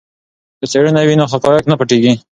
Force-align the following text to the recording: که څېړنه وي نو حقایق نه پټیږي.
که 0.59 0.65
څېړنه 0.71 1.01
وي 1.07 1.15
نو 1.19 1.25
حقایق 1.33 1.63
نه 1.71 1.75
پټیږي. 1.79 2.13